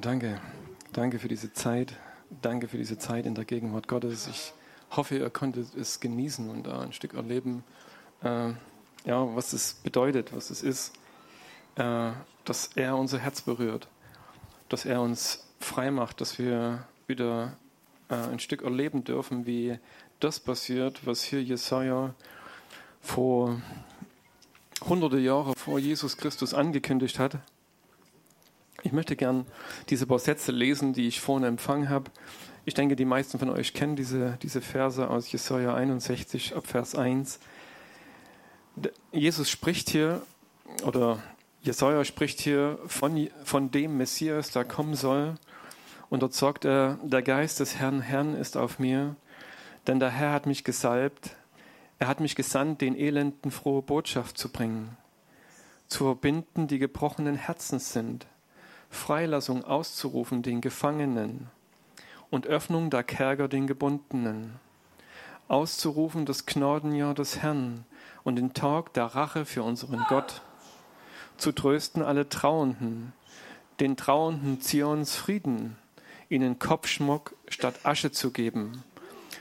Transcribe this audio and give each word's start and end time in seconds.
danke. 0.00 0.40
Danke 0.92 1.18
für 1.18 1.28
diese 1.28 1.52
Zeit. 1.52 1.94
Danke 2.42 2.68
für 2.68 2.78
diese 2.78 2.98
Zeit 2.98 3.26
in 3.26 3.34
der 3.34 3.44
Gegenwart 3.44 3.88
Gottes. 3.88 4.26
Ich 4.28 4.52
hoffe, 4.96 5.18
ihr 5.18 5.30
konntet 5.30 5.74
es 5.74 6.00
genießen 6.00 6.48
und 6.48 6.66
äh, 6.66 6.70
ein 6.70 6.92
Stück 6.92 7.14
erleben, 7.14 7.64
äh, 8.22 8.50
ja, 9.04 9.36
was 9.36 9.52
es 9.52 9.74
bedeutet, 9.74 10.34
was 10.34 10.50
es 10.50 10.62
ist, 10.62 10.94
äh, 11.76 12.12
dass 12.44 12.70
er 12.74 12.96
unser 12.96 13.18
Herz 13.18 13.42
berührt, 13.42 13.88
dass 14.68 14.84
er 14.84 15.00
uns 15.00 15.46
frei 15.58 15.90
macht, 15.90 16.20
dass 16.20 16.38
wir 16.38 16.84
wieder 17.06 17.56
äh, 18.08 18.14
ein 18.14 18.40
Stück 18.40 18.62
erleben 18.62 19.04
dürfen, 19.04 19.46
wie 19.46 19.78
das 20.18 20.40
passiert, 20.40 21.06
was 21.06 21.22
hier 21.22 21.42
Jesaja 21.42 22.14
vor 23.00 23.60
hunderte 24.88 25.18
Jahre 25.18 25.54
vor 25.56 25.78
Jesus 25.78 26.16
Christus 26.16 26.54
angekündigt 26.54 27.18
hat. 27.18 27.38
Ich 28.82 28.92
möchte 28.92 29.16
gern 29.16 29.46
diese 29.88 30.06
paar 30.06 30.18
Sätze 30.18 30.52
lesen, 30.52 30.92
die 30.92 31.08
ich 31.08 31.20
vorhin 31.20 31.46
empfangen 31.46 31.88
habe. 31.88 32.10
Ich 32.64 32.74
denke, 32.74 32.96
die 32.96 33.04
meisten 33.04 33.38
von 33.38 33.50
euch 33.50 33.74
kennen 33.74 33.96
diese, 33.96 34.38
diese 34.42 34.60
Verse 34.60 35.08
aus 35.08 35.30
Jesaja 35.30 35.74
61 35.74 36.56
ab 36.56 36.66
Vers 36.66 36.94
1. 36.94 37.40
Jesus 39.12 39.50
spricht 39.50 39.90
hier, 39.90 40.22
oder 40.84 41.18
Jesaja 41.62 42.04
spricht 42.04 42.40
hier 42.40 42.78
von, 42.86 43.28
von 43.44 43.70
dem 43.70 43.96
Messias, 43.96 44.50
der 44.50 44.64
kommen 44.64 44.94
soll. 44.94 45.34
Und 46.08 46.22
dort 46.22 46.34
sagt 46.34 46.64
er, 46.64 46.98
der 47.02 47.22
Geist 47.22 47.60
des 47.60 47.76
Herrn, 47.76 48.00
Herrn 48.00 48.34
ist 48.34 48.56
auf 48.56 48.78
mir, 48.78 49.16
denn 49.86 50.00
der 50.00 50.10
Herr 50.10 50.32
hat 50.32 50.46
mich 50.46 50.64
gesalbt, 50.64 51.36
er 51.98 52.08
hat 52.08 52.20
mich 52.20 52.34
gesandt, 52.34 52.80
den 52.80 52.96
Elenden 52.96 53.50
frohe 53.50 53.82
Botschaft 53.82 54.38
zu 54.38 54.48
bringen, 54.48 54.96
zu 55.86 56.04
verbinden, 56.04 56.66
die 56.66 56.78
gebrochenen 56.78 57.36
Herzens 57.36 57.92
sind, 57.92 58.26
Freilassung 58.90 59.64
auszurufen 59.64 60.42
den 60.42 60.60
Gefangenen 60.60 61.48
und 62.28 62.46
Öffnung 62.46 62.90
der 62.90 63.04
Kerker 63.04 63.48
den 63.48 63.66
Gebundenen, 63.66 64.56
auszurufen 65.48 66.26
das 66.26 66.44
Gnadenjahr 66.44 67.14
des 67.14 67.38
Herrn 67.38 67.84
und 68.24 68.36
den 68.36 68.52
Tag 68.52 68.92
der 68.94 69.06
Rache 69.06 69.44
für 69.44 69.62
unseren 69.62 70.04
Gott, 70.08 70.42
zu 71.38 71.52
trösten 71.52 72.02
alle 72.02 72.28
Trauenden, 72.28 73.12
den 73.78 73.96
Trauenden 73.96 74.60
Zions 74.60 75.16
Frieden, 75.16 75.76
ihnen 76.28 76.58
Kopfschmuck 76.58 77.34
statt 77.48 77.76
Asche 77.84 78.12
zu 78.12 78.30
geben, 78.30 78.84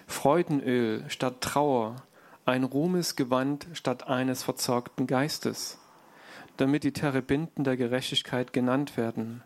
Freudenöl 0.07 1.03
statt 1.09 1.41
Trauer, 1.41 1.97
ein 2.45 2.63
Ruhmesgewand 2.63 3.67
statt 3.73 4.07
eines 4.07 4.43
verzagten 4.43 5.05
Geistes 5.05 5.77
damit 6.59 6.83
die 6.83 6.91
Terebinden 6.91 7.63
der 7.63 7.77
Gerechtigkeit 7.77 8.51
genannt 8.51 8.97
werden, 8.97 9.43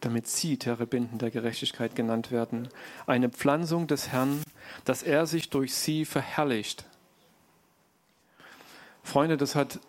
damit 0.00 0.26
sie 0.26 0.56
Terebinden 0.56 1.18
der 1.18 1.30
Gerechtigkeit 1.30 1.94
genannt 1.94 2.30
werden, 2.30 2.68
eine 3.06 3.28
Pflanzung 3.28 3.86
des 3.86 4.08
Herrn, 4.08 4.42
dass 4.86 5.02
er 5.02 5.26
sich 5.26 5.50
durch 5.50 5.74
sie 5.74 6.06
verherrlicht. 6.06 6.86
Freunde, 9.02 9.36
das 9.36 9.54
hat 9.54 9.80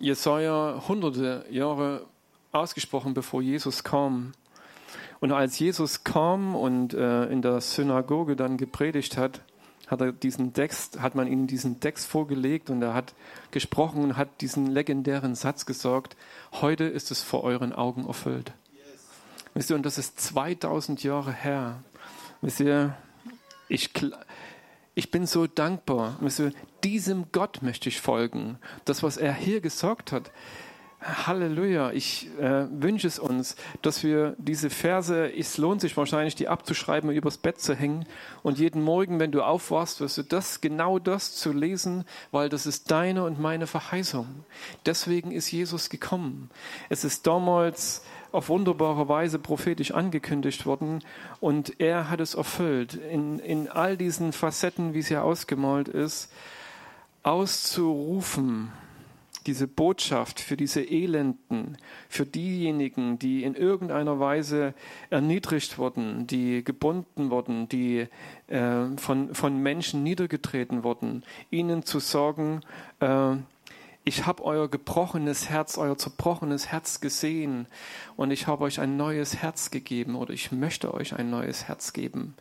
Jesaja 0.00 0.82
hunderte 0.88 1.44
Jahre 1.48 2.06
ausgesprochen, 2.50 3.14
bevor 3.14 3.40
Jesus 3.40 3.84
kam. 3.84 4.32
Und 5.20 5.30
als 5.30 5.60
Jesus 5.60 6.02
kam 6.02 6.56
und 6.56 6.92
äh, 6.92 7.26
in 7.26 7.40
der 7.40 7.60
Synagoge 7.60 8.34
dann 8.34 8.56
gepredigt 8.56 9.16
hat, 9.16 9.42
hat 9.88 10.00
er 10.00 10.12
diesen 10.12 10.52
Text, 10.52 11.00
hat 11.00 11.14
man 11.14 11.26
ihm 11.26 11.46
diesen 11.46 11.80
Text 11.80 12.06
vorgelegt 12.06 12.70
und 12.70 12.82
er 12.82 12.94
hat 12.94 13.14
gesprochen 13.50 14.04
und 14.04 14.16
hat 14.16 14.40
diesen 14.40 14.66
legendären 14.66 15.34
Satz 15.34 15.66
gesagt, 15.66 16.16
heute 16.52 16.84
ist 16.84 17.10
es 17.10 17.22
vor 17.22 17.42
euren 17.42 17.72
Augen 17.72 18.06
erfüllt. 18.06 18.52
Yes. 18.72 19.06
Wisst 19.54 19.70
ihr, 19.70 19.76
und 19.76 19.86
das 19.86 19.98
ist 19.98 20.20
2000 20.20 21.02
Jahre 21.02 21.32
her. 21.32 21.82
Wisst 22.42 22.60
ihr, 22.60 22.96
ich, 23.68 23.90
ich 24.94 25.10
bin 25.10 25.26
so 25.26 25.46
dankbar. 25.46 26.16
Wisst 26.20 26.40
ihr, 26.40 26.52
diesem 26.84 27.32
Gott 27.32 27.62
möchte 27.62 27.88
ich 27.88 28.00
folgen. 28.00 28.58
Das, 28.84 29.02
was 29.02 29.16
er 29.16 29.32
hier 29.32 29.60
gesagt 29.60 30.12
hat, 30.12 30.30
Halleluja. 31.00 31.92
Ich 31.92 32.28
äh, 32.40 32.66
wünsche 32.70 33.06
es 33.06 33.18
uns, 33.18 33.54
dass 33.82 34.02
wir 34.02 34.34
diese 34.38 34.68
Verse, 34.68 35.32
es 35.32 35.56
lohnt 35.56 35.80
sich 35.80 35.96
wahrscheinlich, 35.96 36.34
die 36.34 36.48
abzuschreiben 36.48 37.08
und 37.08 37.16
übers 37.16 37.38
Bett 37.38 37.60
zu 37.60 37.74
hängen. 37.74 38.04
Und 38.42 38.58
jeden 38.58 38.82
Morgen, 38.82 39.20
wenn 39.20 39.30
du 39.30 39.42
aufwachst, 39.42 40.00
wirst 40.00 40.18
du 40.18 40.22
das, 40.24 40.60
genau 40.60 40.98
das 40.98 41.36
zu 41.36 41.52
lesen, 41.52 42.04
weil 42.32 42.48
das 42.48 42.66
ist 42.66 42.90
deine 42.90 43.24
und 43.24 43.38
meine 43.38 43.68
Verheißung. 43.68 44.26
Deswegen 44.86 45.30
ist 45.30 45.52
Jesus 45.52 45.88
gekommen. 45.88 46.50
Es 46.88 47.04
ist 47.04 47.26
damals 47.26 48.02
auf 48.32 48.48
wunderbare 48.48 49.08
Weise 49.08 49.38
prophetisch 49.38 49.92
angekündigt 49.92 50.66
worden 50.66 51.02
und 51.40 51.80
er 51.80 52.10
hat 52.10 52.20
es 52.20 52.34
erfüllt. 52.34 52.94
In, 52.94 53.38
in 53.38 53.68
all 53.68 53.96
diesen 53.96 54.32
Facetten, 54.32 54.94
wie 54.94 54.98
es 54.98 55.08
ja 55.08 55.22
ausgemalt 55.22 55.88
ist, 55.88 56.30
auszurufen, 57.22 58.72
diese 59.48 59.66
Botschaft 59.66 60.40
für 60.40 60.58
diese 60.58 60.82
Elenden, 60.82 61.78
für 62.10 62.26
diejenigen, 62.26 63.18
die 63.18 63.44
in 63.44 63.54
irgendeiner 63.54 64.20
Weise 64.20 64.74
erniedrigt 65.08 65.78
wurden, 65.78 66.26
die 66.26 66.62
gebunden 66.62 67.30
wurden, 67.30 67.66
die 67.66 68.08
äh, 68.48 68.96
von, 68.98 69.34
von 69.34 69.62
Menschen 69.62 70.02
niedergetreten 70.02 70.84
wurden, 70.84 71.24
ihnen 71.50 71.82
zu 71.82 71.98
sagen, 71.98 72.60
äh, 73.00 73.36
ich 74.08 74.24
habe 74.24 74.42
euer 74.42 74.70
gebrochenes 74.70 75.50
Herz, 75.50 75.76
euer 75.76 75.98
zerbrochenes 75.98 76.68
Herz 76.68 77.02
gesehen 77.02 77.66
und 78.16 78.30
ich 78.30 78.46
habe 78.46 78.64
euch 78.64 78.80
ein 78.80 78.96
neues 78.96 79.36
Herz 79.36 79.70
gegeben 79.70 80.16
oder 80.16 80.32
ich 80.32 80.50
möchte 80.50 80.94
euch 80.94 81.14
ein 81.14 81.28
neues 81.28 81.64
Herz 81.64 81.92
geben. 81.92 82.34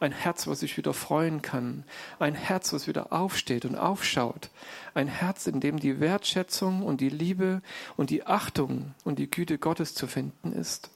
Ein 0.00 0.10
Herz, 0.10 0.48
was 0.48 0.58
sich 0.58 0.76
wieder 0.76 0.92
freuen 0.92 1.40
kann. 1.40 1.84
Ein 2.18 2.34
Herz, 2.34 2.72
was 2.72 2.88
wieder 2.88 3.12
aufsteht 3.12 3.64
und 3.64 3.76
aufschaut. 3.76 4.50
Ein 4.94 5.06
Herz, 5.06 5.46
in 5.46 5.60
dem 5.60 5.78
die 5.78 6.00
Wertschätzung 6.00 6.82
und 6.82 7.00
die 7.00 7.08
Liebe 7.08 7.62
und 7.96 8.10
die 8.10 8.26
Achtung 8.26 8.92
und 9.04 9.20
die 9.20 9.30
Güte 9.30 9.58
Gottes 9.58 9.94
zu 9.94 10.08
finden 10.08 10.52
ist, 10.52 10.90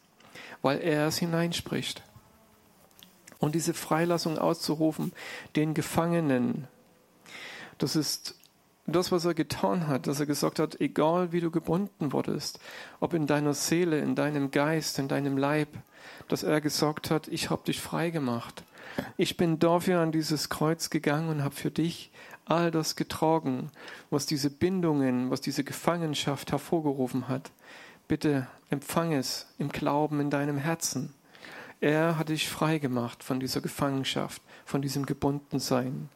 weil 0.61 0.81
er 0.81 1.07
es 1.07 1.19
hineinspricht. 1.19 2.03
Und 3.39 3.55
diese 3.55 3.75
Freilassung 3.75 4.39
auszurufen, 4.39 5.13
den 5.55 5.73
Gefangenen, 5.73 6.67
das 7.79 7.95
ist 7.95 8.35
das, 8.87 9.11
was 9.11 9.25
er 9.25 9.35
getan 9.35 9.89
hat, 9.89 10.07
dass 10.07 10.21
er 10.21 10.27
gesagt 10.27 10.59
hat, 10.59 10.81
egal 10.81 11.33
wie 11.33 11.41
du 11.41 11.51
gebunden 11.51 12.13
wurdest, 12.13 12.61
ob 13.01 13.15
in 13.15 13.27
deiner 13.27 13.55
Seele, 13.55 13.99
in 13.99 14.15
deinem 14.15 14.51
Geist, 14.51 14.99
in 14.99 15.09
deinem 15.09 15.37
Leib, 15.37 15.69
dass 16.29 16.43
er 16.43 16.61
gesagt 16.61 17.11
hat, 17.11 17.29
ich 17.29 17.51
habe 17.51 17.65
dich 17.65 17.81
frei 17.81 18.11
gemacht. 18.11 18.65
Ich 19.17 19.37
bin 19.37 19.59
dafür 19.59 20.01
an 20.01 20.13
dieses 20.13 20.49
Kreuz 20.49 20.91
gegangen 20.91 21.29
und 21.29 21.45
habe 21.45 21.55
für 21.55 21.71
dich 21.71 22.11
all 22.45 22.71
das 22.71 22.97
getragen, 22.97 23.71
was 24.11 24.27
diese 24.27 24.51
Bindungen, 24.51 25.31
was 25.31 25.41
diese 25.41 25.65
Gefangenschaft 25.65 26.53
hervorgerufen 26.53 27.29
hat. 27.29 27.51
Bitte 28.09 28.47
empfang 28.71 29.13
es 29.13 29.47
im 29.59 29.71
Glauben 29.71 30.21
in 30.21 30.31
deinem 30.31 30.59
Herzen. 30.59 31.13
Er 31.81 32.17
hat 32.19 32.31
dich 32.31 32.49
frei 32.49 32.79
gemacht 32.79 33.23
von 33.23 33.39
dieser 33.39 33.61
Gefangenschaft, 33.61 34.41
von 34.65 34.81
diesem 34.81 35.05
Gebundensein. 35.05 36.09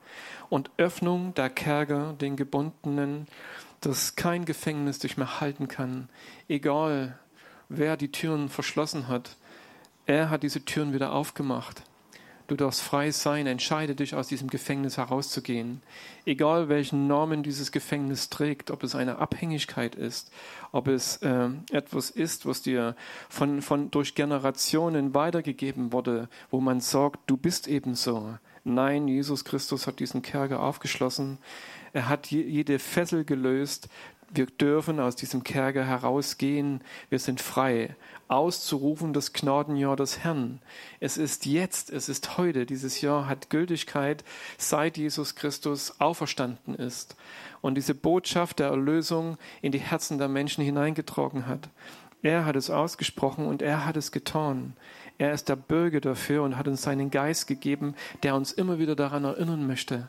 Und 0.49 0.71
Öffnung 0.79 1.35
der 1.35 1.51
Kerker, 1.51 2.15
den 2.15 2.37
Gebundenen, 2.37 3.29
dass 3.81 4.17
kein 4.17 4.45
Gefängnis 4.45 4.99
dich 4.99 5.17
mehr 5.17 5.41
halten 5.41 5.69
kann, 5.69 6.09
egal 6.49 7.19
wer 7.69 7.97
die 7.97 8.11
Türen 8.11 8.49
verschlossen 8.49 9.09
hat. 9.09 9.37
Er 10.07 10.31
hat 10.31 10.43
diese 10.43 10.65
Türen 10.65 10.93
wieder 10.93 11.13
aufgemacht. 11.13 11.83
Du 12.51 12.57
darfst 12.57 12.83
frei 12.83 13.13
sein, 13.13 13.47
entscheide 13.47 13.95
dich, 13.95 14.17
aus 14.17 14.27
diesem 14.27 14.49
Gefängnis 14.51 14.97
herauszugehen. 14.97 15.83
Egal 16.25 16.69
welchen 16.69 17.07
Namen 17.07 17.45
dieses 17.45 17.71
Gefängnis 17.71 18.29
trägt, 18.29 18.73
ob 18.73 18.83
es 18.83 18.97
eine 18.97 19.19
Abhängigkeit 19.19 19.95
ist, 19.95 20.33
ob 20.73 20.89
es 20.89 21.19
äh, 21.19 21.51
etwas 21.71 22.11
ist, 22.11 22.47
was 22.47 22.61
dir 22.61 22.97
von, 23.29 23.63
von 23.63 23.93
durch 23.93 24.17
Generationen 24.17 25.15
weitergegeben 25.15 25.93
wurde, 25.93 26.29
wo 26.51 26.61
man 26.61 26.81
sagt, 26.81 27.21
du 27.29 27.37
bist 27.37 27.69
ebenso. 27.69 28.35
Nein, 28.65 29.07
Jesus 29.07 29.45
Christus 29.45 29.87
hat 29.87 30.01
diesen 30.01 30.21
Kerker 30.21 30.61
aufgeschlossen. 30.61 31.39
Er 31.93 32.09
hat 32.09 32.33
jede 32.33 32.81
Fessel 32.81 33.25
gelöst. 33.25 33.89
Wir 34.33 34.47
dürfen 34.47 35.01
aus 35.01 35.17
diesem 35.17 35.43
Kerker 35.43 35.85
herausgehen. 35.85 36.83
Wir 37.09 37.19
sind 37.19 37.41
frei 37.41 37.97
auszurufen, 38.29 39.13
das 39.13 39.33
Gnadenjahr 39.33 39.97
des 39.97 40.21
Herrn. 40.21 40.61
Es 41.01 41.17
ist 41.17 41.47
jetzt, 41.47 41.91
es 41.91 42.09
ist 42.09 42.39
heute. 42.39 42.65
Dieses 42.65 43.01
Jahr 43.01 43.27
hat 43.27 43.51
Gültigkeit, 43.51 44.23
seit 44.57 44.97
Jesus 44.97 45.35
Christus 45.35 46.01
auferstanden 46.01 46.77
ist 46.77 47.17
und 47.61 47.75
diese 47.75 47.95
Botschaft 47.95 48.61
der 48.61 48.69
Erlösung 48.69 49.37
in 49.63 49.73
die 49.73 49.79
Herzen 49.79 50.19
der 50.19 50.29
Menschen 50.29 50.63
hineingetragen 50.63 51.49
hat. 51.49 51.69
Er 52.23 52.45
hat 52.45 52.55
es 52.55 52.71
ausgesprochen 52.71 53.47
und 53.47 53.63
er 53.63 53.85
hat 53.85 53.97
es 53.97 54.13
getan. 54.13 54.75
Er 55.19 55.33
ist 55.33 55.49
der 55.49 55.57
Bürger 55.57 56.01
dafür 56.01 56.45
und 56.45 56.57
hat 56.57 56.69
uns 56.69 56.83
seinen 56.83 57.11
Geist 57.11 57.49
gegeben, 57.49 57.97
der 58.23 58.37
uns 58.37 58.53
immer 58.53 58.79
wieder 58.79 58.95
daran 58.95 59.25
erinnern 59.25 59.67
möchte 59.67 60.09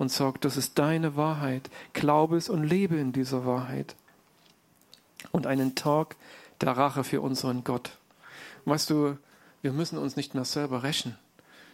und 0.00 0.10
sagt, 0.10 0.46
das 0.46 0.56
ist 0.56 0.78
deine 0.78 1.14
Wahrheit. 1.14 1.68
Glaube 1.92 2.38
es 2.38 2.48
und 2.48 2.64
lebe 2.64 2.96
in 2.96 3.12
dieser 3.12 3.44
Wahrheit. 3.44 3.96
Und 5.30 5.46
einen 5.46 5.74
Tag 5.74 6.16
der 6.62 6.74
Rache 6.74 7.04
für 7.04 7.20
unseren 7.20 7.64
Gott. 7.64 7.98
Weißt 8.64 8.88
du, 8.88 9.18
wir 9.60 9.72
müssen 9.72 9.98
uns 9.98 10.16
nicht 10.16 10.34
mehr 10.34 10.46
selber 10.46 10.84
rächen. 10.84 11.18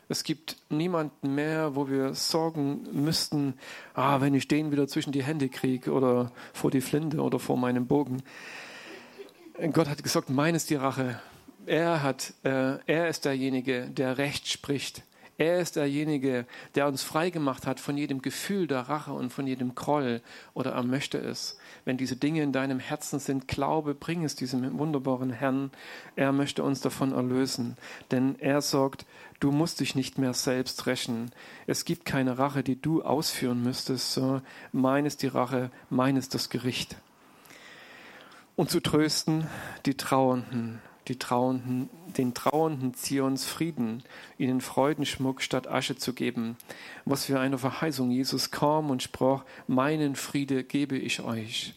Es 0.08 0.24
gibt 0.24 0.56
niemanden 0.70 1.36
mehr, 1.36 1.76
wo 1.76 1.88
wir 1.88 2.14
sorgen 2.14 2.88
müssten, 2.92 3.54
ah, 3.94 4.20
wenn 4.20 4.34
ich 4.34 4.48
den 4.48 4.72
wieder 4.72 4.88
zwischen 4.88 5.12
die 5.12 5.22
Hände 5.22 5.48
kriege 5.48 5.92
oder 5.92 6.32
vor 6.52 6.72
die 6.72 6.80
Flinte 6.80 7.20
oder 7.20 7.38
vor 7.38 7.56
meinem 7.56 7.86
Bogen. 7.86 8.24
Gott 9.72 9.88
hat 9.88 10.02
gesagt, 10.02 10.30
mein 10.30 10.56
ist 10.56 10.70
die 10.70 10.74
Rache. 10.74 11.20
Er, 11.64 12.02
hat, 12.02 12.34
äh, 12.42 12.78
er 12.86 13.08
ist 13.08 13.24
derjenige, 13.24 13.88
der 13.88 14.18
Recht 14.18 14.48
spricht. 14.48 15.04
Er 15.38 15.60
ist 15.60 15.76
derjenige, 15.76 16.46
der 16.74 16.86
uns 16.86 17.02
frei 17.02 17.28
gemacht 17.28 17.66
hat 17.66 17.78
von 17.78 17.98
jedem 17.98 18.22
Gefühl 18.22 18.66
der 18.66 18.80
Rache 18.80 19.12
und 19.12 19.30
von 19.30 19.46
jedem 19.46 19.74
Groll 19.74 20.22
oder 20.54 20.72
er 20.72 20.82
möchte 20.82 21.18
es. 21.18 21.58
Wenn 21.84 21.98
diese 21.98 22.16
Dinge 22.16 22.42
in 22.42 22.52
deinem 22.52 22.78
Herzen 22.78 23.18
sind, 23.18 23.46
glaube, 23.46 23.94
bring 23.94 24.24
es 24.24 24.34
diesem 24.34 24.78
wunderbaren 24.78 25.30
Herrn. 25.30 25.70
Er 26.16 26.32
möchte 26.32 26.62
uns 26.62 26.80
davon 26.80 27.12
erlösen, 27.12 27.76
denn 28.10 28.36
er 28.38 28.62
sagt, 28.62 29.04
du 29.38 29.52
musst 29.52 29.80
dich 29.80 29.94
nicht 29.94 30.16
mehr 30.16 30.32
selbst 30.32 30.86
rächen. 30.86 31.30
Es 31.66 31.84
gibt 31.84 32.06
keine 32.06 32.38
Rache, 32.38 32.62
die 32.62 32.80
du 32.80 33.02
ausführen 33.02 33.62
müsstest. 33.62 34.12
So, 34.12 34.40
mein 34.72 35.04
ist 35.04 35.22
die 35.22 35.26
Rache, 35.26 35.70
mein 35.90 36.16
ist 36.16 36.34
das 36.34 36.48
Gericht. 36.48 36.96
Und 38.56 38.70
zu 38.70 38.80
trösten 38.80 39.46
die 39.84 39.98
Trauernden 39.98 40.80
die 41.08 41.18
Trauenden, 41.18 41.88
den 42.16 42.34
Trauernden 42.34 42.94
Zions 42.94 43.44
Frieden, 43.44 44.02
ihnen 44.38 44.60
Freudenschmuck 44.60 45.42
statt 45.42 45.68
Asche 45.68 45.96
zu 45.96 46.12
geben. 46.12 46.56
Was 47.04 47.26
für 47.26 47.38
eine 47.38 47.58
Verheißung. 47.58 48.10
Jesus 48.10 48.50
kam 48.50 48.90
und 48.90 49.02
sprach, 49.02 49.44
meinen 49.66 50.16
Friede 50.16 50.64
gebe 50.64 50.96
ich 50.96 51.20
euch. 51.20 51.74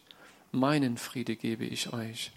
Meinen 0.52 0.98
Friede 0.98 1.36
gebe 1.36 1.66
ich 1.66 1.94
euch. 1.94 2.32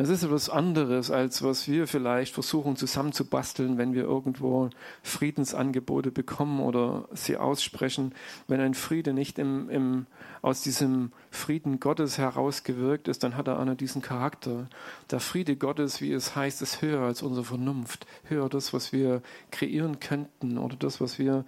Es 0.00 0.08
ist 0.08 0.22
etwas 0.22 0.48
anderes, 0.48 1.10
als 1.10 1.42
was 1.42 1.68
wir 1.68 1.86
vielleicht 1.86 2.32
versuchen 2.32 2.74
zusammenzubasteln, 2.74 3.76
wenn 3.76 3.92
wir 3.92 4.04
irgendwo 4.04 4.70
Friedensangebote 5.02 6.10
bekommen 6.10 6.60
oder 6.60 7.06
sie 7.12 7.36
aussprechen. 7.36 8.14
Wenn 8.48 8.62
ein 8.62 8.72
Friede 8.72 9.12
nicht 9.12 9.38
im, 9.38 9.68
im, 9.68 10.06
aus 10.40 10.62
diesem 10.62 11.12
Frieden 11.30 11.80
Gottes 11.80 12.16
herausgewirkt 12.16 13.08
ist, 13.08 13.22
dann 13.24 13.36
hat 13.36 13.46
er 13.46 13.58
auch 13.58 13.64
nicht 13.66 13.82
diesen 13.82 14.00
Charakter. 14.00 14.70
Der 15.10 15.20
Friede 15.20 15.54
Gottes, 15.56 16.00
wie 16.00 16.14
es 16.14 16.34
heißt, 16.34 16.62
ist 16.62 16.80
höher 16.80 17.02
als 17.02 17.20
unsere 17.20 17.44
Vernunft, 17.44 18.06
höher 18.24 18.48
das, 18.48 18.72
was 18.72 18.94
wir 18.94 19.20
kreieren 19.50 20.00
könnten 20.00 20.56
oder 20.56 20.76
das, 20.76 21.02
was 21.02 21.18
wir 21.18 21.44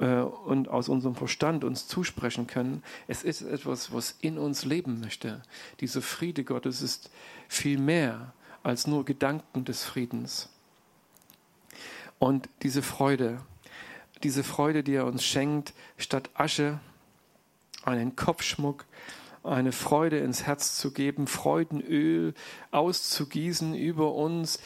äh, 0.00 0.22
und 0.22 0.66
aus 0.68 0.88
unserem 0.88 1.14
Verstand 1.14 1.62
uns 1.62 1.86
zusprechen 1.86 2.48
können. 2.48 2.82
Es 3.06 3.22
ist 3.22 3.42
etwas, 3.42 3.92
was 3.92 4.16
in 4.20 4.38
uns 4.38 4.64
leben 4.64 4.98
möchte. 4.98 5.40
Dieser 5.78 6.02
Friede 6.02 6.42
Gottes 6.42 6.82
ist 6.82 7.12
viel 7.52 7.78
mehr 7.92 8.32
als 8.62 8.86
nur 8.86 9.04
Gedanken 9.04 9.66
des 9.66 9.84
Friedens. 9.84 10.48
Und 12.18 12.48
diese 12.62 12.80
Freude, 12.80 13.42
diese 14.22 14.44
Freude, 14.44 14.82
die 14.82 14.94
er 14.94 15.06
uns 15.06 15.24
schenkt, 15.24 15.74
statt 15.98 16.30
Asche 16.32 16.80
einen 17.84 18.16
Kopfschmuck, 18.16 18.86
eine 19.44 19.72
Freude 19.72 20.20
ins 20.20 20.44
Herz 20.44 20.78
zu 20.78 20.92
geben, 20.92 21.26
Freudenöl 21.26 22.32
auszugießen 22.70 23.74
über 23.74 24.14
uns, 24.14 24.60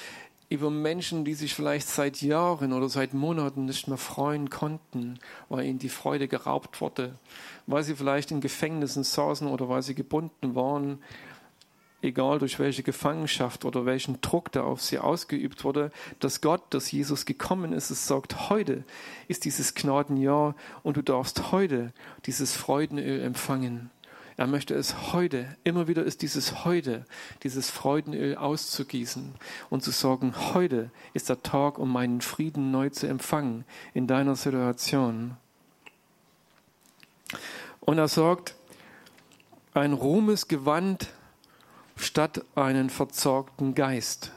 über 0.49 0.71
Menschen, 0.71 1.25
die 1.25 1.35
sich 1.35 1.55
vielleicht 1.55 1.89
seit 1.89 2.23
Jahren 2.23 2.73
oder 2.73 2.89
seit 2.89 3.13
Monaten 3.13 3.65
nicht 3.65 3.89
mehr 3.89 3.97
freuen 3.97 4.51
konnten, 4.51 5.19
weil 5.49 5.65
ihnen 5.65 5.81
die 5.81 5.89
Freude 5.89 6.29
geraubt 6.29 6.81
wurde, 6.81 7.19
weil 7.67 7.83
sie 7.83 7.97
vielleicht 7.97 8.31
in 8.31 8.41
Gefängnissen 8.41 9.03
saßen 9.03 9.49
oder 9.49 9.69
weil 9.69 9.83
sie 9.83 9.97
gebunden 9.97 10.55
waren 10.55 11.01
egal 12.03 12.39
durch 12.39 12.59
welche 12.59 12.83
Gefangenschaft 12.83 13.65
oder 13.65 13.87
welchen 13.87 14.21
Druck 14.21 14.53
da 14.53 14.63
auf 14.63 14.83
sie 14.83 14.99
ausgeübt 14.99 15.65
wurde, 15.65 15.91
dass 16.21 16.41
Gott, 16.41 16.63
dass 16.71 16.91
Jesus 16.93 17.25
gekommen 17.25 17.73
ist, 17.73 17.91
es 17.91 18.07
sagt, 18.07 18.51
heute 18.51 18.85
ist 19.29 19.45
dieses 19.45 19.75
Gnadenjahr 19.75 20.55
und 20.83 20.97
du 20.97 21.03
darfst 21.03 21.53
heute 21.53 21.93
dieses 22.27 22.55
Freudenöl 22.55 23.21
empfangen. 23.21 23.91
Er 24.39 24.47
möchte 24.47 24.75
es 24.75 25.15
heute, 25.15 25.57
immer 25.65 25.89
wieder 25.89 26.05
ist 26.05 26.21
dieses 26.21 26.67
heute, 26.67 27.07
dieses 27.43 27.71
Freudenöl 27.71 28.37
auszugießen 28.37 29.33
und 29.71 29.83
zu 29.83 29.91
sagen, 29.91 30.35
heute 30.53 30.91
ist 31.15 31.31
der 31.31 31.43
Tag, 31.43 31.79
um 31.79 31.91
meinen 31.91 32.21
Frieden 32.21 32.71
neu 32.71 32.91
zu 32.91 33.07
empfangen 33.07 33.65
in 33.95 34.07
deiner 34.07 34.37
Situation. 34.37 35.39
Und 37.81 37.97
er 37.97 38.09
sagt, 38.09 38.57
ein 39.73 39.95
Ruhmesgewand 39.95 41.09
statt 41.97 42.45
einen 42.55 42.91
verzorgten 42.91 43.75
Geist. 43.75 44.31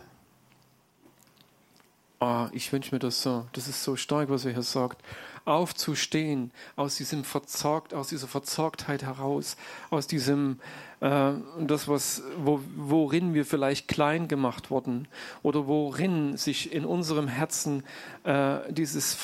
Oh, 2.22 2.48
ich 2.52 2.72
wünsche 2.74 2.94
mir 2.94 3.00
das 3.00 3.22
so. 3.22 3.46
Das 3.54 3.68
ist 3.68 3.84
so 3.84 3.96
stark, 3.96 4.30
was 4.30 4.44
er 4.44 4.52
hier 4.52 4.64
sagt. 4.64 5.02
Aufzustehen 5.46 6.52
aus 6.76 6.96
diesem 6.96 7.24
Verzorgt, 7.24 7.94
aus 7.94 8.10
dieser 8.10 8.28
Verzorgtheit 8.28 9.04
heraus, 9.04 9.56
aus 9.90 10.06
diesem 10.08 10.60
das, 11.02 11.88
was, 11.88 12.24
wo, 12.38 12.60
worin 12.76 13.34
wir 13.34 13.46
vielleicht 13.46 13.88
klein 13.88 14.28
gemacht 14.28 14.70
wurden 14.70 15.08
oder 15.44 15.66
worin 15.66 16.36
sich 16.36 16.74
in 16.74 16.84
unserem 16.84 17.30
Herzen 17.30 17.84
äh, 18.26 18.58
dieses, 18.70 19.18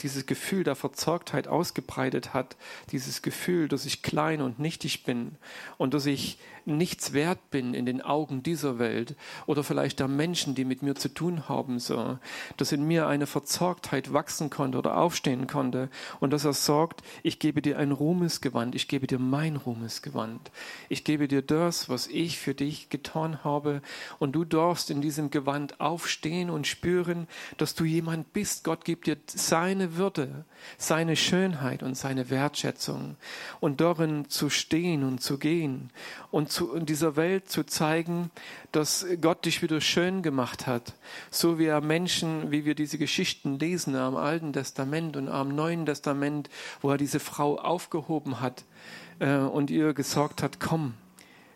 dieses 0.00 0.24
Gefühl 0.24 0.64
der 0.64 0.74
Verzorgtheit 0.74 1.46
ausgebreitet 1.46 2.32
hat, 2.32 2.56
dieses 2.92 3.20
Gefühl, 3.20 3.68
dass 3.68 3.84
ich 3.84 4.02
klein 4.02 4.40
und 4.40 4.58
nichtig 4.58 5.04
bin 5.04 5.36
und 5.76 5.92
dass 5.92 6.06
ich 6.06 6.38
nichts 6.68 7.12
wert 7.12 7.50
bin 7.50 7.74
in 7.74 7.86
den 7.86 8.02
Augen 8.02 8.42
dieser 8.42 8.78
Welt 8.78 9.16
oder 9.46 9.64
vielleicht 9.64 10.00
der 10.00 10.08
Menschen, 10.08 10.54
die 10.54 10.64
mit 10.64 10.82
mir 10.82 10.94
zu 10.94 11.08
tun 11.08 11.48
haben, 11.48 11.78
so, 11.78 12.18
dass 12.56 12.72
in 12.72 12.86
mir 12.86 13.06
eine 13.06 13.26
Verzorgtheit 13.26 14.12
wachsen 14.12 14.50
konnte 14.50 14.78
oder 14.78 14.98
aufstehen 14.98 15.46
konnte 15.46 15.88
und 16.20 16.32
dass 16.32 16.44
er 16.44 16.52
sagt, 16.52 17.02
ich 17.22 17.38
gebe 17.38 17.62
dir 17.62 17.78
ein 17.78 17.92
Ruhmesgewand, 17.92 18.74
ich 18.74 18.86
gebe 18.86 19.06
dir 19.06 19.18
mein 19.18 19.56
Ruhmesgewand, 19.56 20.50
ich 20.88 21.04
gebe 21.04 21.17
dir 21.26 21.42
das, 21.42 21.88
was 21.88 22.06
ich 22.06 22.38
für 22.38 22.54
dich 22.54 22.90
getan 22.90 23.42
habe 23.42 23.82
und 24.18 24.32
du 24.32 24.44
darfst 24.44 24.90
in 24.90 25.00
diesem 25.00 25.30
Gewand 25.30 25.80
aufstehen 25.80 26.50
und 26.50 26.66
spüren, 26.66 27.26
dass 27.56 27.74
du 27.74 27.84
jemand 27.84 28.32
bist. 28.32 28.62
Gott 28.62 28.84
gibt 28.84 29.06
dir 29.06 29.16
seine 29.26 29.96
Würde, 29.96 30.44
seine 30.76 31.16
Schönheit 31.16 31.82
und 31.82 31.96
seine 31.96 32.30
Wertschätzung 32.30 33.16
und 33.58 33.80
darin 33.80 34.28
zu 34.28 34.50
stehen 34.50 35.02
und 35.02 35.20
zu 35.20 35.38
gehen 35.38 35.90
und 36.30 36.52
zu, 36.52 36.74
in 36.74 36.86
dieser 36.86 37.16
Welt 37.16 37.48
zu 37.48 37.64
zeigen, 37.64 38.30
dass 38.72 39.06
Gott 39.20 39.44
dich 39.44 39.62
wieder 39.62 39.80
schön 39.80 40.22
gemacht 40.22 40.66
hat. 40.66 40.94
So 41.30 41.58
wie 41.58 41.66
er 41.66 41.80
Menschen, 41.80 42.50
wie 42.50 42.64
wir 42.64 42.74
diese 42.74 42.98
Geschichten 42.98 43.58
lesen 43.58 43.96
am 43.96 44.16
Alten 44.16 44.52
Testament 44.52 45.16
und 45.16 45.28
am 45.28 45.54
Neuen 45.54 45.86
Testament, 45.86 46.50
wo 46.80 46.90
er 46.90 46.98
diese 46.98 47.20
Frau 47.20 47.58
aufgehoben 47.58 48.40
hat 48.40 48.64
äh, 49.18 49.36
und 49.36 49.70
ihr 49.70 49.94
gesagt 49.94 50.42
hat, 50.42 50.60
komm, 50.60 50.94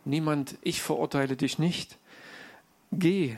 niemand, 0.04 0.56
ich 0.62 0.82
verurteile 0.82 1.36
dich 1.36 1.58
nicht. 1.58 1.98
Geh 2.90 3.36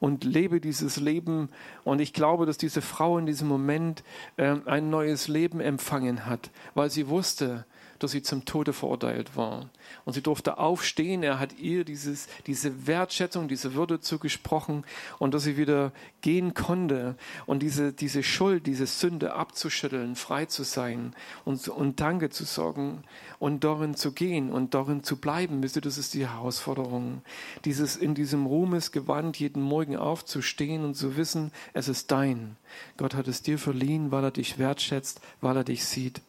und 0.00 0.24
lebe 0.24 0.60
dieses 0.60 0.96
Leben. 0.96 1.50
Und 1.84 2.00
ich 2.00 2.12
glaube, 2.12 2.46
dass 2.46 2.58
diese 2.58 2.82
Frau 2.82 3.18
in 3.18 3.26
diesem 3.26 3.46
Moment 3.46 4.02
äh, 4.36 4.56
ein 4.64 4.90
neues 4.90 5.28
Leben 5.28 5.60
empfangen 5.60 6.26
hat, 6.26 6.50
weil 6.74 6.90
sie 6.90 7.08
wusste, 7.08 7.66
dass 8.02 8.12
sie 8.12 8.22
zum 8.22 8.44
Tode 8.44 8.72
verurteilt 8.72 9.36
war. 9.36 9.70
Und 10.04 10.14
sie 10.14 10.22
durfte 10.22 10.58
aufstehen. 10.58 11.22
Er 11.22 11.38
hat 11.38 11.58
ihr 11.58 11.84
dieses, 11.84 12.28
diese 12.46 12.86
Wertschätzung, 12.86 13.46
diese 13.46 13.74
Würde 13.74 14.00
zugesprochen 14.00 14.84
und 15.18 15.34
dass 15.34 15.44
sie 15.44 15.56
wieder 15.56 15.92
gehen 16.22 16.54
konnte 16.54 17.16
und 17.46 17.62
diese, 17.62 17.92
diese 17.92 18.22
Schuld, 18.22 18.66
diese 18.66 18.86
Sünde 18.86 19.34
abzuschütteln, 19.34 20.16
frei 20.16 20.46
zu 20.46 20.64
sein 20.64 21.14
und, 21.44 21.68
und 21.68 22.00
Danke 22.00 22.30
zu 22.30 22.44
sagen 22.44 23.04
und 23.38 23.64
darin 23.64 23.94
zu 23.94 24.12
gehen 24.12 24.50
und 24.50 24.74
darin 24.74 25.04
zu 25.04 25.16
bleiben. 25.16 25.62
Wisst 25.62 25.84
das 25.84 25.98
ist 25.98 26.14
die 26.14 26.26
Herausforderung. 26.26 27.22
Dieses 27.64 27.96
in 27.96 28.14
diesem 28.14 28.46
Ruhmesgewand 28.46 29.38
jeden 29.38 29.62
Morgen 29.62 29.96
aufzustehen 29.96 30.84
und 30.84 30.94
zu 30.94 31.16
wissen, 31.16 31.52
es 31.72 31.88
ist 31.88 32.10
dein. 32.10 32.56
Gott 32.96 33.14
hat 33.14 33.28
es 33.28 33.42
dir 33.42 33.58
verliehen, 33.58 34.10
weil 34.10 34.24
er 34.24 34.30
dich 34.30 34.58
wertschätzt, 34.58 35.20
weil 35.40 35.56
er 35.56 35.64
dich 35.64 35.84
sieht 35.84 36.22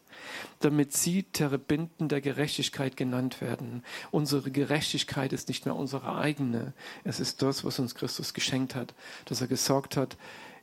damit 0.60 0.92
sie 0.92 1.24
Terebinden 1.24 2.08
der 2.08 2.20
Gerechtigkeit 2.20 2.96
genannt 2.96 3.40
werden. 3.40 3.82
Unsere 4.10 4.50
Gerechtigkeit 4.50 5.32
ist 5.32 5.48
nicht 5.48 5.66
mehr 5.66 5.76
unsere 5.76 6.16
eigene. 6.16 6.72
Es 7.04 7.20
ist 7.20 7.42
das, 7.42 7.64
was 7.64 7.78
uns 7.78 7.94
Christus 7.94 8.34
geschenkt 8.34 8.74
hat, 8.74 8.94
dass 9.24 9.40
er 9.40 9.46
gesagt 9.46 9.96
hat, 9.96 10.16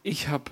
ich 0.03 0.27
habe 0.27 0.51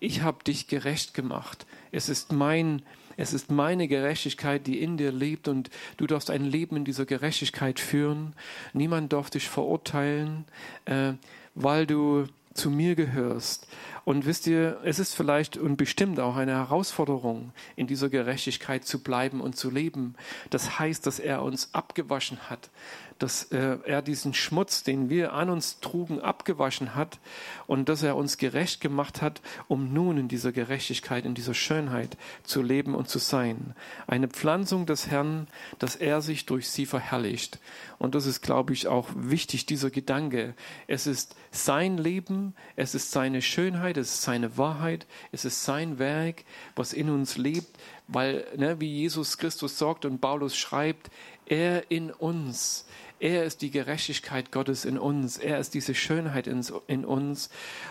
ich 0.00 0.22
hab 0.22 0.44
dich 0.44 0.66
gerecht 0.66 1.14
gemacht. 1.14 1.66
Es 1.90 2.08
ist 2.08 2.32
mein 2.32 2.82
es 3.16 3.32
ist 3.32 3.50
meine 3.50 3.86
Gerechtigkeit, 3.88 4.66
die 4.66 4.82
in 4.82 4.96
dir 4.96 5.12
lebt 5.12 5.48
und 5.48 5.70
du 5.96 6.06
darfst 6.06 6.30
ein 6.30 6.44
Leben 6.44 6.76
in 6.76 6.84
dieser 6.84 7.06
Gerechtigkeit 7.06 7.78
führen. 7.78 8.34
Niemand 8.72 9.12
darf 9.12 9.30
dich 9.30 9.48
verurteilen, 9.48 10.44
äh, 10.84 11.12
weil 11.54 11.86
du 11.86 12.26
zu 12.54 12.70
mir 12.70 12.94
gehörst. 12.94 13.66
Und 14.04 14.26
wisst 14.26 14.46
ihr, 14.46 14.80
es 14.84 14.98
ist 14.98 15.14
vielleicht 15.14 15.56
und 15.56 15.76
bestimmt 15.76 16.20
auch 16.20 16.36
eine 16.36 16.52
Herausforderung, 16.52 17.52
in 17.74 17.86
dieser 17.86 18.08
Gerechtigkeit 18.08 18.84
zu 18.84 19.02
bleiben 19.02 19.40
und 19.40 19.56
zu 19.56 19.70
leben. 19.70 20.14
Das 20.50 20.78
heißt, 20.78 21.06
dass 21.06 21.18
er 21.18 21.42
uns 21.42 21.70
abgewaschen 21.72 22.38
hat, 22.50 22.70
dass 23.18 23.44
äh, 23.52 23.78
er 23.84 24.02
diesen 24.02 24.34
Schmutz, 24.34 24.82
den 24.82 25.08
wir 25.08 25.32
an 25.32 25.50
uns 25.50 25.80
trugen, 25.80 26.20
abgewaschen 26.20 26.94
hat 26.94 27.18
und 27.66 27.88
dass 27.88 28.02
er 28.02 28.16
uns 28.16 28.38
gerecht 28.38 28.80
gemacht 28.80 29.22
hat, 29.22 29.40
um 29.68 29.92
nun 29.92 30.18
in 30.18 30.28
dieser 30.28 30.52
Gerechtigkeit, 30.52 31.24
in 31.24 31.34
dieser 31.34 31.54
Schönheit 31.54 32.16
zu 32.42 32.62
leben 32.62 32.94
und 32.94 33.08
zu 33.08 33.18
sein. 33.18 33.74
Eine 34.06 34.28
Pflanzung 34.28 34.86
des 34.86 35.08
Herrn, 35.08 35.46
dass 35.78 35.96
er 35.96 36.20
sich 36.20 36.46
durch 36.46 36.68
sie 36.68 36.86
verherrlicht. 36.86 37.58
Und 37.98 38.14
das 38.14 38.26
ist, 38.26 38.42
glaube 38.42 38.72
ich, 38.72 38.88
auch 38.88 39.08
wichtig, 39.14 39.66
dieser 39.66 39.90
Gedanke. 39.90 40.54
Es 40.86 41.06
ist 41.06 41.36
sein 41.50 41.96
Leben, 41.96 42.54
es 42.76 42.94
ist 42.94 43.12
seine 43.12 43.40
Schönheit, 43.40 43.96
es 43.96 44.14
ist 44.14 44.22
seine 44.22 44.58
Wahrheit, 44.58 45.06
es 45.32 45.44
ist 45.44 45.64
sein 45.64 45.98
Werk, 45.98 46.44
was 46.76 46.92
in 46.92 47.08
uns 47.08 47.36
lebt, 47.36 47.78
weil, 48.06 48.46
ne, 48.56 48.80
wie 48.80 48.92
Jesus 48.92 49.38
Christus 49.38 49.78
sagt 49.78 50.04
und 50.04 50.20
Paulus 50.20 50.56
schreibt, 50.56 51.10
er 51.46 51.90
in 51.90 52.10
uns, 52.10 52.86
er 53.20 53.44
ist 53.44 53.62
die 53.62 53.70
Gerechtigkeit 53.70 54.52
Gottes 54.52 54.84
in 54.84 54.98
uns. 54.98 55.38
Er 55.38 55.58
ist 55.58 55.72
diese 55.72 55.94
Schönheit 55.94 56.46
in, 56.46 57.04
uns. 57.06 57.48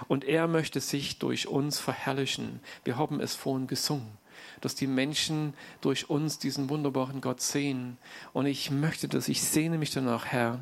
Und 0.07 0.25
er 0.25 0.47
möchte 0.47 0.79
sich 0.79 1.17
durch 1.17 1.47
uns 1.47 1.79
verherrlichen. 1.79 2.59
Wir 2.83 2.97
haben 2.97 3.19
es 3.19 3.33
vorhin 3.33 3.65
gesungen 3.65 4.17
dass 4.63 4.75
die 4.75 4.87
Menschen 4.87 5.53
durch 5.81 6.09
uns 6.09 6.39
diesen 6.39 6.69
wunderbaren 6.69 7.19
Gott 7.19 7.41
sehen. 7.41 7.97
Und 8.31 8.45
ich 8.45 8.71
möchte 8.71 9.09
das, 9.09 9.27
ich 9.27 9.43
sehne 9.43 9.77
mich 9.77 9.91
danach, 9.91 10.27
Herr, 10.27 10.59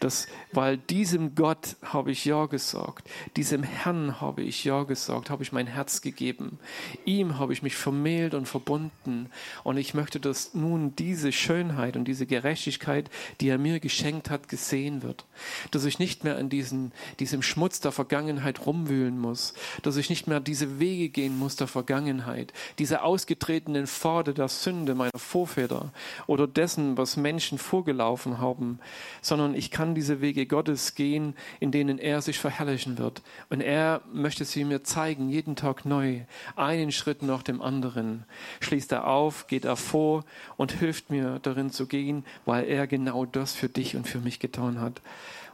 dass, 0.00 0.26
weil 0.50 0.78
diesem 0.78 1.36
Gott 1.36 1.76
habe 1.80 2.10
ich 2.10 2.24
Ja 2.24 2.46
gesagt, 2.46 3.08
diesem 3.36 3.62
Herrn 3.62 4.20
habe 4.20 4.42
ich 4.42 4.64
Ja 4.64 4.82
gesagt, 4.82 5.30
habe 5.30 5.44
ich 5.44 5.52
mein 5.52 5.68
Herz 5.68 6.00
gegeben. 6.00 6.58
Ihm 7.04 7.38
habe 7.38 7.52
ich 7.52 7.62
mich 7.62 7.76
vermählt 7.76 8.34
und 8.34 8.46
verbunden. 8.46 9.30
Und 9.62 9.76
ich 9.76 9.94
möchte, 9.94 10.18
dass 10.18 10.54
nun 10.54 10.96
diese 10.96 11.30
Schönheit 11.30 11.96
und 11.96 12.04
diese 12.04 12.26
Gerechtigkeit, 12.26 13.08
die 13.40 13.48
er 13.48 13.58
mir 13.58 13.78
geschenkt 13.78 14.28
hat, 14.28 14.48
gesehen 14.48 15.04
wird. 15.04 15.24
Dass 15.70 15.84
ich 15.84 16.00
nicht 16.00 16.24
mehr 16.24 16.36
an 16.36 16.48
diesen, 16.48 16.90
diesem 17.20 17.42
Schmutz 17.42 17.78
der 17.78 17.92
Vergangenheit 17.92 18.66
rumwühlen 18.66 19.20
muss. 19.20 19.54
Dass 19.82 19.96
ich 19.96 20.10
nicht 20.10 20.26
mehr 20.26 20.40
diese 20.40 20.80
Wege 20.80 21.10
gehen 21.10 21.38
muss 21.38 21.54
der 21.54 21.68
Vergangenheit. 21.68 22.52
Diese 22.80 23.02
ausgedehnte 23.02 23.35
ausgetretenen 23.36 23.86
Pfade 23.86 24.32
der 24.34 24.48
Sünde 24.48 24.94
meiner 24.94 25.18
Vorväter 25.18 25.92
oder 26.26 26.46
dessen, 26.46 26.96
was 26.96 27.16
Menschen 27.16 27.58
vorgelaufen 27.58 28.38
haben, 28.38 28.78
sondern 29.20 29.54
ich 29.54 29.70
kann 29.70 29.94
diese 29.94 30.20
Wege 30.20 30.46
Gottes 30.46 30.94
gehen, 30.94 31.34
in 31.60 31.70
denen 31.70 31.98
er 31.98 32.22
sich 32.22 32.38
verherrlichen 32.38 32.98
wird. 32.98 33.22
Und 33.50 33.60
er 33.60 34.00
möchte 34.12 34.44
sie 34.44 34.64
mir 34.64 34.84
zeigen, 34.84 35.28
jeden 35.28 35.54
Tag 35.54 35.84
neu, 35.84 36.20
einen 36.56 36.92
Schritt 36.92 37.22
nach 37.22 37.42
dem 37.42 37.60
anderen. 37.60 38.24
Schließt 38.60 38.92
er 38.92 39.06
auf, 39.06 39.46
geht 39.46 39.64
er 39.64 39.76
vor 39.76 40.24
und 40.56 40.72
hilft 40.72 41.10
mir 41.10 41.38
darin 41.42 41.70
zu 41.70 41.86
gehen, 41.86 42.24
weil 42.46 42.64
er 42.64 42.86
genau 42.86 43.26
das 43.26 43.54
für 43.54 43.68
dich 43.68 43.96
und 43.96 44.08
für 44.08 44.18
mich 44.18 44.40
getan 44.40 44.80
hat. 44.80 45.02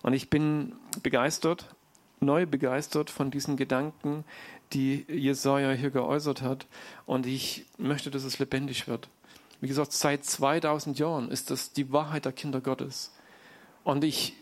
Und 0.03 0.13
ich 0.13 0.31
bin 0.31 0.73
begeistert, 1.03 1.67
neu 2.23 2.47
begeistert 2.47 3.11
von 3.11 3.31
diesen 3.31 3.57
Gedanken, 3.57 4.25
die 4.73 5.05
Jesaja 5.09 5.73
hier 5.73 5.91
geäußert 5.91 6.43
hat. 6.43 6.67
Und 7.07 7.27
ich 7.27 7.67
möchte, 7.79 8.11
dass 8.11 8.25
es 8.25 8.39
lebendig 8.39 8.89
wird. 8.89 9.09
Wie 9.61 9.69
gesagt, 9.69 9.93
seit 9.93 10.25
2000 10.25 10.99
Jahren 10.99 11.31
ist 11.31 11.51
das 11.51 11.73
die 11.73 11.93
Wahrheit 11.93 12.25
der 12.25 12.33
Kinder 12.33 12.61
Gottes. 12.61 13.13
Und 13.85 14.05
ich, 14.05 14.35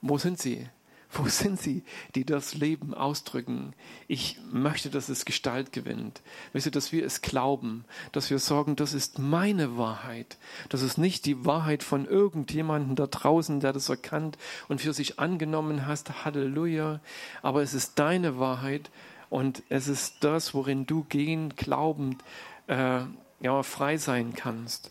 wo 0.00 0.18
sind 0.18 0.38
sie? 0.38 0.68
Wo 1.10 1.26
sind 1.26 1.58
sie, 1.58 1.82
die 2.14 2.26
das 2.26 2.54
Leben 2.54 2.92
ausdrücken? 2.92 3.72
Ich 4.08 4.38
möchte, 4.52 4.90
dass 4.90 5.08
es 5.08 5.24
Gestalt 5.24 5.72
gewinnt. 5.72 6.20
Wisst 6.52 6.66
ihr, 6.66 6.72
dass 6.72 6.92
wir 6.92 7.04
es 7.04 7.22
glauben, 7.22 7.84
dass 8.12 8.28
wir 8.28 8.38
sagen, 8.38 8.76
das 8.76 8.92
ist 8.92 9.18
meine 9.18 9.78
Wahrheit. 9.78 10.36
Das 10.68 10.82
ist 10.82 10.98
nicht 10.98 11.24
die 11.24 11.46
Wahrheit 11.46 11.82
von 11.82 12.04
irgendjemandem 12.04 12.94
da 12.94 13.06
draußen, 13.06 13.60
der 13.60 13.72
das 13.72 13.88
erkannt 13.88 14.36
und 14.68 14.82
für 14.82 14.92
sich 14.92 15.18
angenommen 15.18 15.86
hast. 15.86 16.26
Halleluja. 16.26 17.00
Aber 17.40 17.62
es 17.62 17.72
ist 17.72 17.98
deine 17.98 18.38
Wahrheit 18.38 18.90
und 19.30 19.62
es 19.70 19.88
ist 19.88 20.16
das, 20.20 20.52
worin 20.52 20.86
du 20.86 21.04
gehen, 21.04 21.54
glaubend, 21.56 22.22
äh, 22.66 23.00
ja, 23.40 23.62
frei 23.62 23.96
sein 23.96 24.34
kannst. 24.34 24.90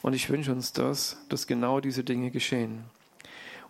Und 0.00 0.14
ich 0.14 0.30
wünsche 0.30 0.52
uns 0.52 0.72
das, 0.72 1.18
dass 1.28 1.46
genau 1.46 1.80
diese 1.80 2.04
Dinge 2.04 2.30
geschehen. 2.30 2.84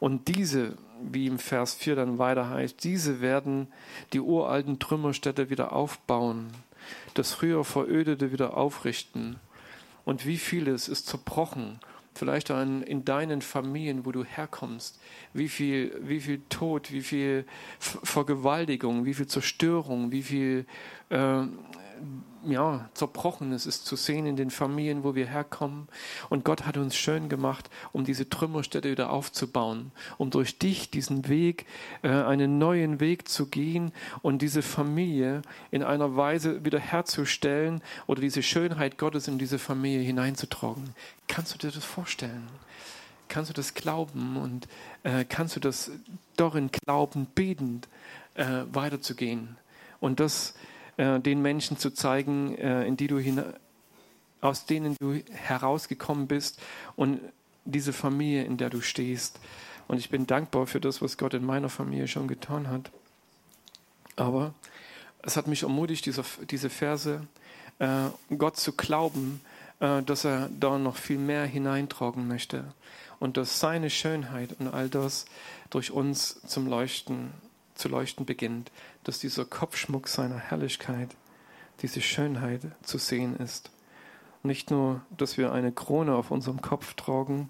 Und 0.00 0.28
diese, 0.28 0.76
wie 1.02 1.26
im 1.26 1.38
Vers 1.38 1.74
4 1.74 1.96
dann 1.96 2.18
weiter 2.18 2.50
heißt, 2.50 2.82
diese 2.84 3.20
werden 3.20 3.68
die 4.12 4.20
uralten 4.20 4.78
Trümmerstädte 4.78 5.50
wieder 5.50 5.72
aufbauen, 5.72 6.48
das 7.14 7.32
früher 7.32 7.64
Verödete 7.64 8.32
wieder 8.32 8.56
aufrichten. 8.56 9.36
Und 10.04 10.26
wie 10.26 10.38
vieles 10.38 10.88
ist 10.88 11.06
zerbrochen, 11.06 11.80
vielleicht 12.14 12.50
an, 12.50 12.82
in 12.82 13.04
deinen 13.04 13.42
Familien, 13.42 14.04
wo 14.04 14.12
du 14.12 14.24
herkommst, 14.24 15.00
wie 15.32 15.48
viel, 15.48 15.96
wie 16.02 16.20
viel 16.20 16.40
Tod, 16.48 16.90
wie 16.92 17.02
viel 17.02 17.44
Vergewaltigung, 17.78 19.04
wie 19.04 19.14
viel 19.14 19.26
Zerstörung, 19.26 20.10
wie 20.10 20.22
viel 20.22 20.66
äh, 21.10 21.42
ja, 22.46 22.88
Zerbrochenes 22.94 23.66
ist 23.66 23.86
zu 23.86 23.96
sehen 23.96 24.26
in 24.26 24.36
den 24.36 24.50
Familien, 24.50 25.04
wo 25.04 25.14
wir 25.14 25.26
herkommen. 25.26 25.88
Und 26.28 26.44
Gott 26.44 26.66
hat 26.66 26.76
uns 26.76 26.96
schön 26.96 27.28
gemacht, 27.28 27.68
um 27.92 28.04
diese 28.04 28.28
Trümmerstätte 28.28 28.90
wieder 28.90 29.10
aufzubauen, 29.10 29.92
um 30.16 30.30
durch 30.30 30.58
dich 30.58 30.90
diesen 30.90 31.28
Weg, 31.28 31.66
äh, 32.02 32.08
einen 32.08 32.58
neuen 32.58 33.00
Weg 33.00 33.28
zu 33.28 33.46
gehen 33.46 33.92
und 34.22 34.42
diese 34.42 34.62
Familie 34.62 35.42
in 35.70 35.82
einer 35.82 36.16
Weise 36.16 36.64
wiederherzustellen 36.64 37.82
oder 38.06 38.20
diese 38.20 38.42
Schönheit 38.42 38.98
Gottes 38.98 39.28
in 39.28 39.38
diese 39.38 39.58
Familie 39.58 40.00
hineinzutragen. 40.00 40.90
Kannst 41.26 41.54
du 41.54 41.58
dir 41.58 41.70
das 41.70 41.84
vorstellen? 41.84 42.48
Kannst 43.28 43.50
du 43.50 43.54
das 43.54 43.74
glauben 43.74 44.36
und 44.36 44.68
äh, 45.02 45.24
kannst 45.24 45.56
du 45.56 45.60
das 45.60 45.90
darin 46.36 46.70
glauben, 46.70 47.26
betend 47.34 47.88
äh, 48.34 48.62
weiterzugehen? 48.72 49.56
Und 50.00 50.20
das 50.20 50.54
äh, 50.98 51.18
den 51.20 51.40
Menschen 51.40 51.78
zu 51.78 51.90
zeigen, 51.90 52.54
äh, 52.58 52.84
in 52.84 52.96
die 52.96 53.06
du 53.06 53.22
aus 54.40 54.66
denen 54.66 54.94
du 55.00 55.20
herausgekommen 55.32 56.26
bist 56.28 56.60
und 56.96 57.20
diese 57.64 57.92
Familie, 57.92 58.44
in 58.44 58.56
der 58.56 58.70
du 58.70 58.80
stehst. 58.80 59.40
Und 59.88 59.98
ich 59.98 60.10
bin 60.10 60.26
dankbar 60.26 60.66
für 60.66 60.80
das, 60.80 61.00
was 61.00 61.16
Gott 61.16 61.34
in 61.34 61.44
meiner 61.44 61.68
Familie 61.68 62.08
schon 62.08 62.28
getan 62.28 62.68
hat. 62.68 62.90
Aber 64.16 64.54
es 65.22 65.36
hat 65.36 65.46
mich 65.46 65.62
ermutigt, 65.62 66.04
diese, 66.06 66.24
diese 66.50 66.70
Verse, 66.70 67.26
äh, 67.78 68.08
Gott 68.36 68.56
zu 68.56 68.72
glauben, 68.72 69.40
äh, 69.80 70.02
dass 70.02 70.24
er 70.24 70.50
da 70.58 70.78
noch 70.78 70.96
viel 70.96 71.18
mehr 71.18 71.46
hineintragen 71.46 72.28
möchte 72.28 72.64
und 73.18 73.36
dass 73.36 73.60
seine 73.60 73.90
Schönheit 73.90 74.56
und 74.58 74.68
all 74.68 74.88
das 74.88 75.26
durch 75.70 75.90
uns 75.90 76.40
zum 76.46 76.66
Leuchten 76.66 77.32
zu 77.74 77.88
leuchten 77.88 78.26
beginnt, 78.26 78.70
dass 79.08 79.18
dieser 79.18 79.46
Kopfschmuck 79.46 80.06
seiner 80.06 80.36
Herrlichkeit, 80.36 81.16
diese 81.80 82.02
Schönheit 82.02 82.60
zu 82.82 82.98
sehen 82.98 83.36
ist. 83.38 83.70
Nicht 84.42 84.70
nur, 84.70 85.00
dass 85.16 85.38
wir 85.38 85.50
eine 85.50 85.72
Krone 85.72 86.14
auf 86.14 86.30
unserem 86.30 86.60
Kopf 86.60 86.92
tragen 86.92 87.48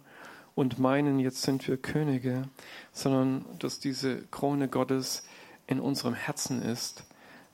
und 0.54 0.78
meinen, 0.78 1.18
jetzt 1.18 1.42
sind 1.42 1.66
wir 1.66 1.76
Könige, 1.76 2.44
sondern 2.92 3.44
dass 3.58 3.80
diese 3.80 4.22
Krone 4.28 4.68
Gottes 4.68 5.24
in 5.66 5.80
unserem 5.80 6.14
Herzen 6.14 6.62
ist, 6.62 7.02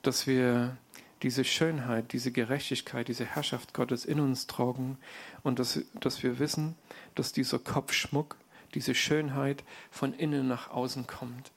dass 0.03 0.27
wir 0.27 0.77
diese 1.23 1.43
Schönheit, 1.43 2.13
diese 2.13 2.31
Gerechtigkeit, 2.31 3.09
diese 3.09 3.25
Herrschaft 3.25 3.73
Gottes 3.73 4.05
in 4.05 4.21
uns 4.21 4.47
tragen 4.47 4.99
und 5.43 5.59
dass, 5.59 5.81
dass 5.99 6.23
wir 6.23 6.39
wissen, 6.39 6.77
dass 7.15 7.33
dieser 7.33 7.59
Kopfschmuck, 7.59 8.37
diese 8.75 8.95
Schönheit 8.95 9.65
von 9.91 10.13
innen 10.13 10.47
nach 10.47 10.69
außen 10.69 11.07
kommt, 11.07 11.53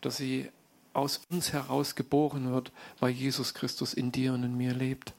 dass 0.00 0.16
sie 0.16 0.50
aus 0.92 1.22
uns 1.30 1.52
heraus 1.52 1.94
geboren 1.94 2.52
wird, 2.52 2.72
weil 3.00 3.10
Jesus 3.10 3.54
Christus 3.54 3.94
in 3.94 4.12
dir 4.12 4.34
und 4.34 4.44
in 4.44 4.56
mir 4.56 4.74
lebt. 4.74 5.14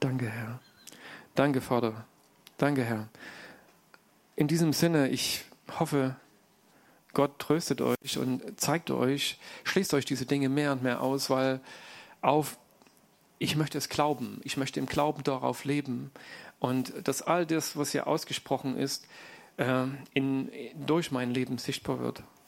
Danke, 0.00 0.28
Herr. 0.28 0.60
Danke, 1.34 1.60
Vater. 1.60 2.04
Danke, 2.56 2.84
Herr. 2.84 3.08
In 4.36 4.48
diesem 4.48 4.72
Sinne, 4.72 5.08
ich 5.08 5.44
hoffe, 5.78 6.16
Gott 7.12 7.38
tröstet 7.38 7.80
euch 7.80 8.18
und 8.18 8.60
zeigt 8.60 8.90
euch, 8.90 9.38
schließt 9.64 9.94
euch 9.94 10.04
diese 10.04 10.26
Dinge 10.26 10.48
mehr 10.48 10.72
und 10.72 10.82
mehr 10.82 11.00
aus, 11.00 11.30
weil 11.30 11.60
auf, 12.22 12.58
ich 13.38 13.56
möchte 13.56 13.78
es 13.78 13.88
glauben, 13.88 14.40
ich 14.44 14.56
möchte 14.56 14.80
im 14.80 14.86
Glauben 14.86 15.22
darauf 15.22 15.64
leben 15.64 16.10
und 16.58 16.92
dass 17.06 17.22
all 17.22 17.46
das, 17.46 17.76
was 17.76 17.92
hier 17.92 18.06
ausgesprochen 18.06 18.76
ist, 18.76 19.06
äh, 19.56 19.86
in, 20.14 20.50
durch 20.86 21.10
mein 21.10 21.32
Leben 21.32 21.58
sichtbar 21.58 21.98
wird. 22.00 22.22